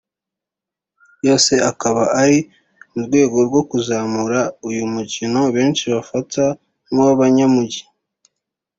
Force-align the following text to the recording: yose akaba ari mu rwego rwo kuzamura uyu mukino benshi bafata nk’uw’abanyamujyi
yose 1.27 1.53
akaba 1.71 2.03
ari 2.21 2.39
mu 2.93 2.99
rwego 3.05 3.37
rwo 3.47 3.61
kuzamura 3.69 4.39
uyu 4.67 4.83
mukino 4.93 5.39
benshi 5.55 5.83
bafata 5.95 6.43
nk’uw’abanyamujyi 6.89 7.83